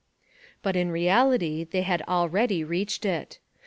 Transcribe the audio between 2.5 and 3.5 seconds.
reached it.